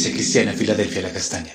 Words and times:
Iglesia 0.00 0.16
Cristiana 0.16 0.52
Filadelfia 0.52 1.02
La 1.02 1.12
Castaña. 1.12 1.52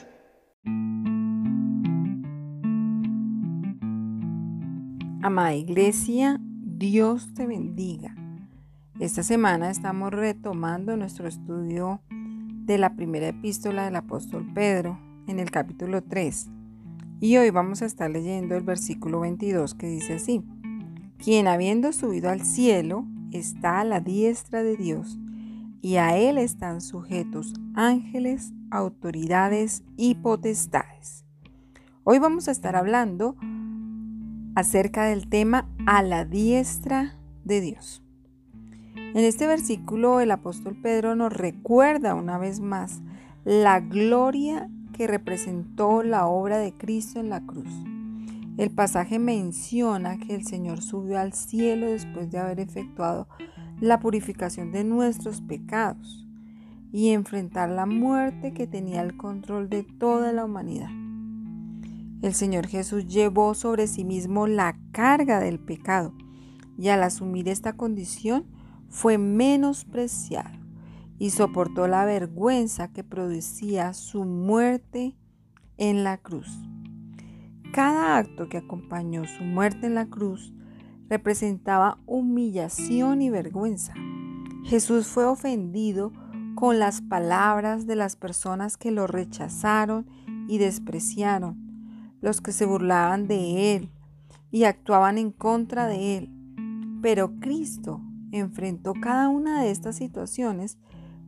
Amada 5.24 5.56
Iglesia, 5.56 6.40
Dios 6.62 7.34
te 7.34 7.48
bendiga. 7.48 8.14
Esta 9.00 9.24
semana 9.24 9.72
estamos 9.72 10.12
retomando 10.12 10.96
nuestro 10.96 11.28
estudio 11.28 12.04
de 12.12 12.78
la 12.78 12.96
primera 12.96 13.30
epístola 13.30 13.86
del 13.86 13.96
apóstol 13.96 14.46
Pedro 14.54 15.00
en 15.28 15.40
el 15.40 15.50
capítulo 15.50 16.04
3. 16.04 16.46
Y 17.22 17.38
hoy 17.38 17.50
vamos 17.50 17.82
a 17.82 17.88
estar 17.88 18.12
leyendo 18.12 18.56
el 18.56 18.64
versículo 18.64 19.22
22 19.22 19.74
que 19.74 19.88
dice 19.88 20.14
así, 20.14 20.44
quien 21.18 21.48
habiendo 21.48 21.92
subido 21.94 22.30
al 22.30 22.46
cielo 22.46 23.08
está 23.32 23.80
a 23.80 23.86
la 23.86 24.02
diestra 24.02 24.62
de 24.62 24.78
Dios 24.78 25.18
y 25.86 25.98
a 25.98 26.18
él 26.18 26.40
están 26.40 26.82
sujetos 26.82 27.54
ángeles, 27.76 28.54
autoridades 28.72 29.84
y 29.98 30.16
potestades. 30.16 31.26
Hoy 32.04 32.18
vamos 32.18 32.48
a 32.48 32.52
estar 32.52 32.76
hablando 32.76 33.36
acerca 34.56 35.06
del 35.06 35.30
tema 35.30 35.70
a 35.86 36.02
la 36.02 36.26
diestra 36.26 37.20
de 37.44 37.62
Dios. 37.62 38.02
En 38.96 39.18
este 39.18 39.46
versículo 39.46 40.22
el 40.22 40.32
apóstol 40.32 40.76
Pedro 40.82 41.16
nos 41.16 41.32
recuerda 41.32 42.16
una 42.16 42.40
vez 42.40 42.62
más 42.62 43.04
la 43.44 43.80
gloria 43.80 44.68
que 44.92 45.06
representó 45.06 46.02
la 46.02 46.26
obra 46.26 46.58
de 46.58 46.74
Cristo 46.74 47.20
en 47.20 47.30
la 47.30 47.46
cruz. 47.46 47.70
El 48.58 48.72
pasaje 48.72 49.20
menciona 49.20 50.18
que 50.18 50.34
el 50.34 50.48
Señor 50.48 50.82
subió 50.82 51.20
al 51.20 51.34
cielo 51.34 51.92
después 51.92 52.32
de 52.32 52.40
haber 52.40 52.60
efectuado 52.60 53.28
la 53.80 54.00
purificación 54.00 54.72
de 54.72 54.84
nuestros 54.84 55.42
pecados 55.42 56.28
y 56.92 57.10
enfrentar 57.10 57.70
la 57.70 57.86
muerte 57.86 58.54
que 58.54 58.68
tenía 58.68 59.02
el 59.02 59.18
control 59.18 59.70
de 59.70 59.84
toda 59.84 60.32
la 60.32 60.46
humanidad. 60.46 60.90
El 62.22 62.34
Señor 62.34 62.68
Jesús 62.68 63.06
llevó 63.06 63.54
sobre 63.54 63.88
sí 63.88 64.06
mismo 64.06 64.48
la 64.48 64.78
carga 64.92 65.40
del 65.40 65.60
pecado 65.60 66.14
y 66.78 66.90
al 66.90 67.04
asumir 67.04 67.50
esta 67.50 67.74
condición 67.74 68.46
fue 68.90 69.18
menospreciado 69.18 70.58
y 71.20 71.30
soportó 71.30 71.88
la 71.88 72.06
vergüenza 72.06 72.92
que 72.92 73.04
producía 73.04 73.94
su 73.94 74.26
muerte 74.26 75.16
en 75.78 76.04
la 76.04 76.18
cruz. 76.18 76.50
Cada 77.74 78.18
acto 78.18 78.48
que 78.48 78.58
acompañó 78.58 79.26
su 79.26 79.44
muerte 79.44 79.88
en 79.88 79.96
la 79.96 80.06
cruz 80.06 80.54
representaba 81.10 82.00
humillación 82.06 83.22
y 83.22 83.30
vergüenza. 83.30 83.94
Jesús 84.64 85.08
fue 85.08 85.26
ofendido 85.26 86.12
con 86.56 86.80
las 86.80 87.02
palabras 87.02 87.86
de 87.86 87.96
las 87.96 88.16
personas 88.16 88.78
que 88.78 88.92
lo 88.92 89.08
rechazaron 89.08 90.08
y 90.48 90.58
despreciaron, 90.58 92.12
los 92.22 92.42
que 92.42 92.52
se 92.52 92.66
burlaban 92.66 93.28
de 93.28 93.76
él 93.76 93.92
y 94.52 94.64
actuaban 94.64 95.18
en 95.18 95.32
contra 95.32 95.88
de 95.88 96.18
él. 96.18 96.32
Pero 97.02 97.40
Cristo 97.40 98.02
enfrentó 98.32 98.94
cada 98.94 99.30
una 99.30 99.62
de 99.62 99.72
estas 99.72 99.98
situaciones 99.98 100.78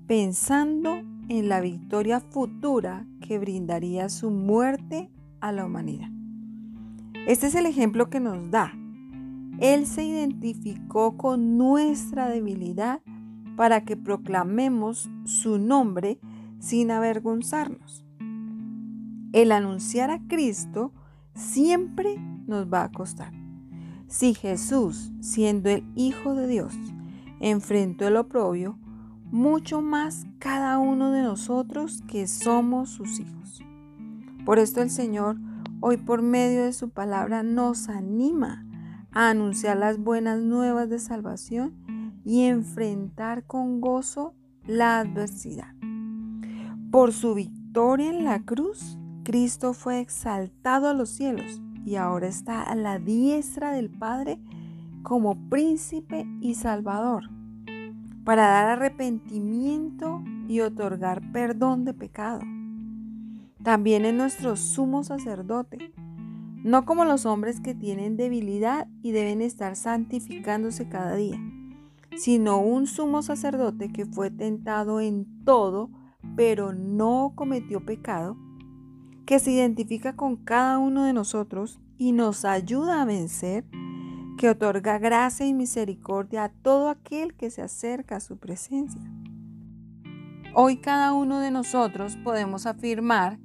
pensando 0.07 1.01
en 1.29 1.49
la 1.49 1.59
victoria 1.59 2.21
futura 2.21 3.05
que 3.21 3.37
brindaría 3.37 4.09
su 4.09 4.31
muerte 4.31 5.11
a 5.41 5.51
la 5.51 5.65
humanidad. 5.65 6.09
Este 7.27 7.47
es 7.47 7.55
el 7.55 7.65
ejemplo 7.65 8.09
que 8.09 8.19
nos 8.21 8.49
da. 8.49 8.73
Él 9.59 9.87
se 9.87 10.03
identificó 10.03 11.17
con 11.17 11.57
nuestra 11.57 12.29
debilidad 12.29 13.01
para 13.55 13.83
que 13.83 13.97
proclamemos 13.97 15.09
su 15.25 15.57
nombre 15.57 16.19
sin 16.59 16.91
avergonzarnos. 16.91 18.05
El 19.33 19.51
anunciar 19.51 20.11
a 20.11 20.19
Cristo 20.27 20.93
siempre 21.33 22.17
nos 22.45 22.71
va 22.71 22.83
a 22.83 22.91
costar. 22.91 23.33
Si 24.07 24.33
Jesús, 24.35 25.11
siendo 25.19 25.69
el 25.69 25.83
Hijo 25.95 26.35
de 26.35 26.47
Dios, 26.47 26.73
enfrentó 27.39 28.07
el 28.07 28.15
oprobio, 28.15 28.77
mucho 29.31 29.81
más 29.81 30.27
cada 30.39 30.77
uno 30.77 31.11
de 31.11 31.23
nosotros 31.23 32.03
que 32.07 32.27
somos 32.27 32.89
sus 32.89 33.19
hijos. 33.19 33.61
Por 34.45 34.59
esto 34.59 34.81
el 34.81 34.89
Señor 34.89 35.37
hoy 35.81 35.97
por 35.97 36.21
medio 36.21 36.63
de 36.63 36.73
su 36.73 36.89
palabra 36.89 37.43
nos 37.43 37.89
anima 37.89 38.66
a 39.17 39.31
anunciar 39.31 39.77
las 39.77 39.97
buenas 39.97 40.39
nuevas 40.39 40.89
de 40.89 40.99
salvación 40.99 41.73
y 42.23 42.43
enfrentar 42.43 43.45
con 43.45 43.81
gozo 43.81 44.35
la 44.67 44.99
adversidad. 44.99 45.73
Por 46.91 47.13
su 47.13 47.33
victoria 47.33 48.11
en 48.11 48.25
la 48.25 48.45
cruz, 48.45 48.99
Cristo 49.23 49.73
fue 49.73 50.01
exaltado 50.01 50.87
a 50.87 50.93
los 50.93 51.09
cielos 51.09 51.63
y 51.83 51.95
ahora 51.95 52.27
está 52.27 52.61
a 52.61 52.75
la 52.75 52.99
diestra 52.99 53.71
del 53.71 53.89
Padre 53.89 54.39
como 55.01 55.49
príncipe 55.49 56.27
y 56.39 56.53
salvador 56.53 57.27
para 58.23 58.43
dar 58.43 58.69
arrepentimiento 58.69 60.23
y 60.47 60.59
otorgar 60.59 61.23
perdón 61.31 61.85
de 61.85 61.95
pecado. 61.95 62.41
También 63.63 64.05
es 64.05 64.13
nuestro 64.13 64.55
sumo 64.57 65.03
sacerdote, 65.03 65.91
no 66.63 66.85
como 66.85 67.05
los 67.05 67.25
hombres 67.25 67.61
que 67.61 67.75
tienen 67.75 68.17
debilidad 68.17 68.87
y 69.01 69.11
deben 69.11 69.41
estar 69.41 69.75
santificándose 69.75 70.89
cada 70.89 71.15
día, 71.15 71.39
sino 72.17 72.59
un 72.59 72.87
sumo 72.87 73.21
sacerdote 73.21 73.91
que 73.91 74.05
fue 74.05 74.31
tentado 74.31 74.99
en 74.99 75.43
todo, 75.45 75.89
pero 76.35 76.73
no 76.73 77.33
cometió 77.35 77.85
pecado, 77.85 78.37
que 79.25 79.39
se 79.39 79.51
identifica 79.51 80.15
con 80.15 80.37
cada 80.37 80.77
uno 80.77 81.03
de 81.03 81.13
nosotros 81.13 81.79
y 81.97 82.11
nos 82.11 82.45
ayuda 82.45 83.01
a 83.01 83.05
vencer 83.05 83.65
que 84.37 84.49
otorga 84.49 84.99
gracia 84.99 85.45
y 85.45 85.53
misericordia 85.53 86.45
a 86.45 86.49
todo 86.49 86.89
aquel 86.89 87.33
que 87.33 87.49
se 87.49 87.61
acerca 87.61 88.17
a 88.17 88.19
su 88.19 88.37
presencia. 88.37 89.01
Hoy 90.53 90.77
cada 90.77 91.13
uno 91.13 91.39
de 91.39 91.51
nosotros 91.51 92.17
podemos 92.23 92.65
afirmar 92.65 93.39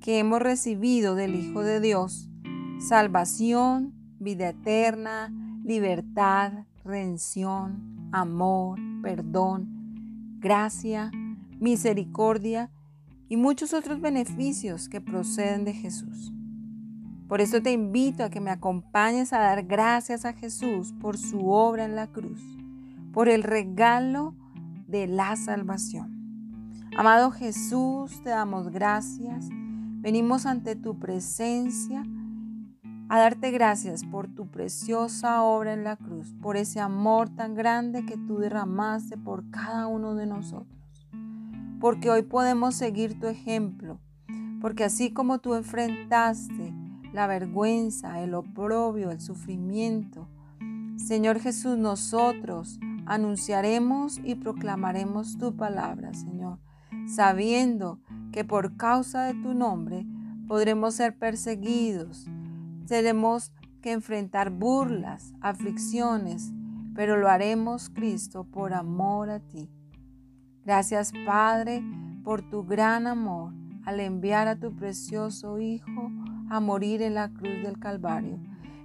que 0.00 0.18
hemos 0.18 0.40
recibido 0.40 1.14
del 1.14 1.34
Hijo 1.34 1.62
de 1.62 1.80
Dios 1.80 2.30
salvación, 2.78 3.94
vida 4.18 4.50
eterna, 4.50 5.32
libertad, 5.64 6.52
redención, 6.84 8.08
amor, 8.12 8.78
perdón, 9.02 10.38
gracia, 10.38 11.10
misericordia 11.58 12.70
y 13.28 13.36
muchos 13.36 13.72
otros 13.72 14.00
beneficios 14.00 14.88
que 14.88 15.00
proceden 15.00 15.64
de 15.64 15.72
Jesús. 15.72 16.32
Por 17.28 17.40
eso 17.40 17.60
te 17.60 17.72
invito 17.72 18.22
a 18.22 18.30
que 18.30 18.40
me 18.40 18.50
acompañes 18.50 19.32
a 19.32 19.38
dar 19.38 19.64
gracias 19.64 20.24
a 20.24 20.32
Jesús 20.32 20.92
por 21.00 21.18
su 21.18 21.50
obra 21.50 21.84
en 21.84 21.96
la 21.96 22.06
cruz, 22.06 22.40
por 23.12 23.28
el 23.28 23.42
regalo 23.42 24.34
de 24.86 25.08
la 25.08 25.34
salvación. 25.34 26.14
Amado 26.96 27.32
Jesús, 27.32 28.22
te 28.22 28.30
damos 28.30 28.68
gracias. 28.68 29.48
Venimos 29.50 30.46
ante 30.46 30.76
tu 30.76 31.00
presencia 31.00 32.04
a 33.08 33.18
darte 33.18 33.52
gracias 33.52 34.04
por 34.04 34.26
tu 34.26 34.48
preciosa 34.48 35.42
obra 35.42 35.72
en 35.72 35.84
la 35.84 35.96
cruz, 35.96 36.34
por 36.42 36.56
ese 36.56 36.80
amor 36.80 37.28
tan 37.28 37.54
grande 37.54 38.04
que 38.04 38.16
tú 38.16 38.38
derramaste 38.38 39.16
por 39.16 39.48
cada 39.50 39.86
uno 39.86 40.14
de 40.14 40.26
nosotros. 40.26 41.08
Porque 41.80 42.10
hoy 42.10 42.22
podemos 42.22 42.74
seguir 42.74 43.18
tu 43.20 43.28
ejemplo, 43.28 44.00
porque 44.60 44.84
así 44.84 45.12
como 45.12 45.38
tú 45.38 45.54
enfrentaste 45.54 46.74
la 47.12 47.26
vergüenza, 47.26 48.20
el 48.20 48.34
oprobio, 48.34 49.10
el 49.10 49.20
sufrimiento. 49.20 50.28
Señor 50.96 51.38
Jesús, 51.38 51.78
nosotros 51.78 52.80
anunciaremos 53.06 54.20
y 54.24 54.34
proclamaremos 54.34 55.38
tu 55.38 55.54
palabra, 55.56 56.12
Señor, 56.12 56.58
sabiendo 57.06 58.00
que 58.32 58.44
por 58.44 58.76
causa 58.76 59.24
de 59.24 59.34
tu 59.34 59.54
nombre 59.54 60.04
podremos 60.48 60.94
ser 60.94 61.16
perseguidos, 61.16 62.26
tenemos 62.86 63.52
que 63.82 63.92
enfrentar 63.92 64.50
burlas, 64.50 65.34
aflicciones, 65.40 66.52
pero 66.94 67.16
lo 67.16 67.28
haremos, 67.28 67.90
Cristo, 67.90 68.44
por 68.44 68.72
amor 68.72 69.30
a 69.30 69.40
ti. 69.40 69.70
Gracias, 70.64 71.12
Padre, 71.24 71.84
por 72.24 72.42
tu 72.48 72.64
gran 72.64 73.06
amor 73.06 73.52
al 73.84 74.00
enviar 74.00 74.48
a 74.48 74.56
tu 74.56 74.74
precioso 74.74 75.60
Hijo 75.60 76.10
a 76.50 76.60
morir 76.60 77.02
en 77.02 77.14
la 77.14 77.28
cruz 77.28 77.62
del 77.62 77.78
Calvario. 77.78 78.38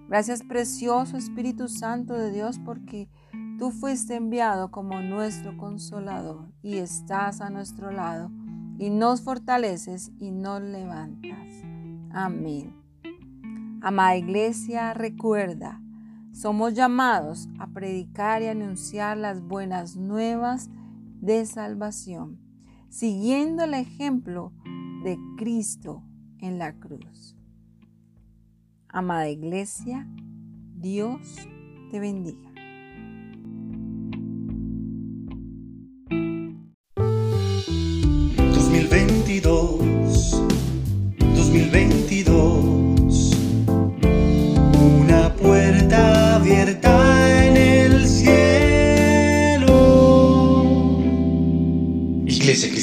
Gracias 0.07 0.43
precioso 0.43 1.17
Espíritu 1.17 1.67
Santo 1.67 2.13
de 2.13 2.31
Dios 2.31 2.59
porque 2.59 3.09
tú 3.57 3.71
fuiste 3.71 4.15
enviado 4.15 4.69
como 4.69 4.99
nuestro 5.01 5.57
consolador 5.57 6.51
y 6.61 6.77
estás 6.77 7.41
a 7.41 7.49
nuestro 7.49 7.91
lado 7.91 8.29
y 8.77 8.89
nos 8.89 9.21
fortaleces 9.21 10.11
y 10.19 10.31
nos 10.31 10.61
levantas. 10.61 11.47
Amén. 12.11 12.80
Amada 13.83 14.15
iglesia, 14.15 14.93
recuerda, 14.93 15.81
somos 16.31 16.75
llamados 16.75 17.49
a 17.57 17.65
predicar 17.67 18.43
y 18.43 18.45
anunciar 18.45 19.17
las 19.17 19.41
buenas 19.41 19.95
nuevas 19.95 20.69
de 21.19 21.45
salvación. 21.45 22.39
siguiendo 22.89 23.63
el 23.63 23.73
ejemplo 23.73 24.51
de 25.05 25.17
Cristo 25.37 26.03
en 26.39 26.59
la 26.59 26.73
cruz. 26.73 27.37
Amada 28.89 29.29
Iglesia, 29.29 30.07
Dios 30.75 31.47
te 31.89 32.01
bendiga. 32.01 32.50